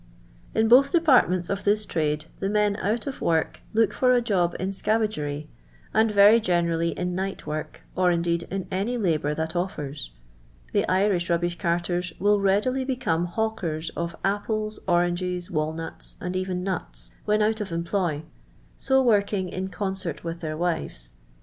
[0.55, 4.55] In both departments of this trade, the men out of work look for a job
[4.59, 5.45] in I icavagery,
[5.93, 10.09] and very generally in night work, or,' indeed, in any labour that offers.
[10.73, 16.35] The Irish rub bish carters will readily became hawkers of I Apples, oranges, walnuts, and
[16.35, 18.23] even nuts, when out of employ,
[18.79, 21.11] so working in concert with their wives.